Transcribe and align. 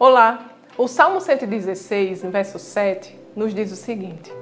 Olá! 0.00 0.50
O 0.76 0.86
Salmo 0.86 1.20
116, 1.20 2.22
verso 2.22 2.56
7, 2.56 3.18
nos 3.34 3.52
diz 3.52 3.72
o 3.72 3.74
seguinte: 3.74 4.32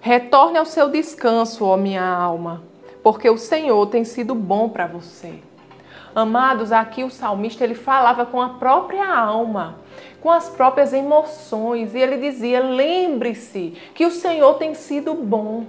Retorne 0.00 0.56
ao 0.56 0.64
seu 0.64 0.88
descanso, 0.88 1.66
ó 1.66 1.76
minha 1.76 2.02
alma, 2.02 2.62
porque 3.02 3.28
o 3.28 3.36
Senhor 3.36 3.86
tem 3.88 4.04
sido 4.04 4.34
bom 4.34 4.70
para 4.70 4.86
você. 4.86 5.34
Amados, 6.14 6.72
aqui 6.72 7.04
o 7.04 7.10
salmista 7.10 7.62
ele 7.62 7.74
falava 7.74 8.24
com 8.24 8.40
a 8.40 8.54
própria 8.54 9.06
alma, 9.06 9.80
com 10.22 10.30
as 10.30 10.48
próprias 10.48 10.94
emoções, 10.94 11.94
e 11.94 11.98
ele 11.98 12.16
dizia: 12.16 12.60
lembre-se 12.60 13.74
que 13.94 14.06
o 14.06 14.10
Senhor 14.10 14.54
tem 14.54 14.72
sido 14.72 15.12
bom. 15.12 15.66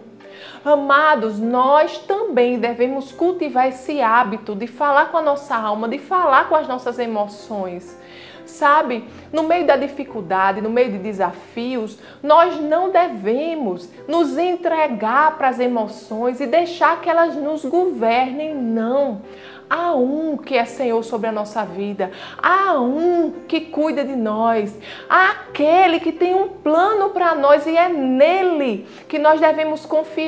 Amados, 0.64 1.40
nós 1.40 1.98
também 2.00 2.60
devemos 2.60 3.12
cultivar 3.12 3.68
esse 3.68 4.02
hábito 4.02 4.56
de 4.56 4.68
falar 4.68 5.12
com 5.12 5.18
a 5.18 5.22
nossa 5.22 5.56
alma, 5.56 5.88
de 5.88 6.00
falar 6.00 6.50
com 6.50 6.56
as 6.56 6.68
nossas 6.68 7.00
emoções. 7.00 7.98
Sabe, 8.46 9.04
no 9.34 9.44
meio 9.44 9.66
da 9.66 9.76
dificuldade, 9.76 10.62
no 10.62 10.70
meio 10.70 10.92
de 10.92 11.00
desafios, 11.00 11.98
nós 12.22 12.60
não 12.62 12.92
devemos 12.92 13.90
nos 14.08 14.38
entregar 14.38 15.36
para 15.36 15.50
as 15.50 15.60
emoções 15.60 16.40
e 16.40 16.46
deixar 16.46 17.02
que 17.02 17.10
elas 17.10 17.36
nos 17.36 17.66
governem, 17.66 18.54
não. 18.54 19.22
Há 19.68 19.96
um 19.96 20.38
que 20.38 20.56
é 20.56 20.64
Senhor 20.64 21.04
sobre 21.04 21.28
a 21.28 21.32
nossa 21.32 21.66
vida, 21.66 22.12
há 22.38 22.80
um 22.80 23.32
que 23.48 23.62
cuida 23.62 24.06
de 24.06 24.16
nós, 24.16 24.78
há 25.10 25.32
aquele 25.32 26.00
que 26.00 26.12
tem 26.12 26.36
um 26.36 26.50
plano 26.50 27.10
para 27.10 27.34
nós 27.34 27.66
e 27.66 27.76
é 27.76 27.90
nele 27.90 28.86
que 29.10 29.18
nós 29.18 29.42
devemos 29.42 29.84
confiar 29.84 30.25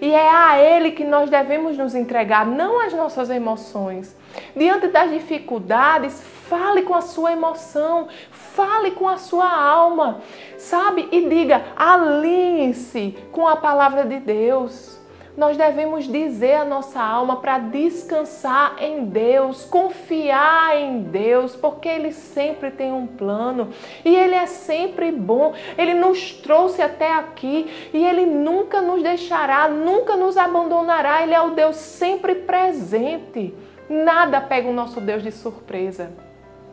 e 0.00 0.12
é 0.12 0.28
a 0.28 0.58
ele 0.58 0.92
que 0.92 1.04
nós 1.04 1.30
devemos 1.30 1.76
nos 1.76 1.94
entregar, 1.94 2.46
não 2.46 2.80
às 2.80 2.92
nossas 2.92 3.30
emoções. 3.30 4.16
Diante 4.56 4.88
das 4.88 5.10
dificuldades, 5.10 6.20
fale 6.48 6.82
com 6.82 6.94
a 6.94 7.00
sua 7.00 7.32
emoção, 7.32 8.08
fale 8.30 8.90
com 8.92 9.08
a 9.08 9.16
sua 9.16 9.48
alma, 9.48 10.20
sabe? 10.58 11.08
E 11.10 11.28
diga: 11.28 11.62
alinhe-se 11.76 13.16
com 13.32 13.46
a 13.46 13.56
palavra 13.56 14.04
de 14.04 14.18
Deus. 14.18 14.93
Nós 15.36 15.56
devemos 15.56 16.06
dizer 16.06 16.54
à 16.54 16.64
nossa 16.64 17.02
alma 17.02 17.36
para 17.36 17.58
descansar 17.58 18.76
em 18.78 19.04
Deus, 19.06 19.64
confiar 19.64 20.76
em 20.76 21.02
Deus, 21.02 21.56
porque 21.56 21.88
Ele 21.88 22.12
sempre 22.12 22.70
tem 22.70 22.92
um 22.92 23.06
plano 23.06 23.70
e 24.04 24.14
Ele 24.14 24.34
é 24.34 24.46
sempre 24.46 25.10
bom. 25.10 25.52
Ele 25.76 25.94
nos 25.94 26.32
trouxe 26.32 26.80
até 26.80 27.12
aqui 27.12 27.90
e 27.92 28.04
Ele 28.04 28.24
nunca 28.26 28.80
nos 28.80 29.02
deixará, 29.02 29.68
nunca 29.68 30.16
nos 30.16 30.36
abandonará. 30.36 31.22
Ele 31.22 31.34
é 31.34 31.40
o 31.40 31.50
Deus 31.50 31.76
sempre 31.76 32.36
presente. 32.36 33.52
Nada 33.88 34.40
pega 34.40 34.68
o 34.68 34.72
nosso 34.72 35.00
Deus 35.00 35.22
de 35.22 35.32
surpresa. 35.32 36.12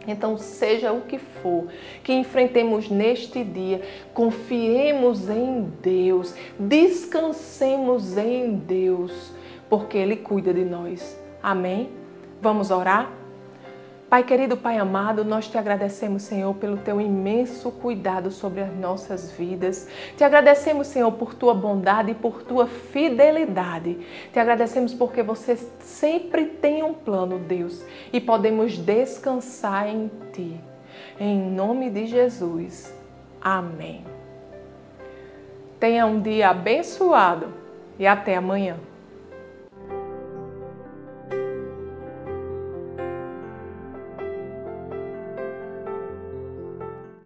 Então, 0.08 0.38
seja 0.38 0.92
o 0.92 1.02
que 1.02 1.18
for 1.18 1.68
que 2.04 2.12
enfrentemos 2.14 2.90
neste 2.90 3.44
dia, 3.44 3.82
confiemos 4.14 5.30
em 5.30 5.72
Deus, 5.82 6.34
descansemos 6.58 8.18
em 8.18 8.56
Deus, 8.56 9.32
porque 9.70 9.98
Ele 9.98 10.16
cuida 10.16 10.54
de 10.54 10.66
nós. 10.66 11.20
Amém? 11.42 11.90
Vamos 12.42 12.72
orar? 12.72 13.21
Pai 14.12 14.26
querido, 14.26 14.58
Pai 14.58 14.78
amado, 14.78 15.24
nós 15.24 15.48
te 15.48 15.58
agradecemos, 15.58 16.24
Senhor, 16.24 16.54
pelo 16.56 16.76
teu 16.76 17.00
imenso 17.00 17.72
cuidado 17.72 18.30
sobre 18.30 18.60
as 18.60 18.76
nossas 18.76 19.32
vidas. 19.32 19.88
Te 20.18 20.26
agradecemos, 20.26 20.88
Senhor, 20.88 21.10
por 21.14 21.34
tua 21.34 21.54
bondade 21.54 22.12
e 22.12 22.14
por 22.14 22.44
tua 22.44 22.68
fidelidade. 22.68 23.98
Te 24.34 24.38
agradecemos 24.38 24.94
porque 24.94 25.24
você 25.24 25.56
sempre 25.80 26.46
tem 26.46 26.84
um 26.84 26.94
plano, 26.94 27.40
Deus, 27.40 27.86
e 28.12 28.20
podemos 28.20 28.78
descansar 28.78 29.88
em 29.88 30.12
ti. 30.34 30.60
Em 31.18 31.40
nome 31.50 31.90
de 31.90 32.06
Jesus. 32.06 32.94
Amém. 33.40 34.04
Tenha 35.80 36.06
um 36.06 36.20
dia 36.20 36.50
abençoado 36.50 37.48
e 37.98 38.06
até 38.06 38.36
amanhã. 38.36 38.76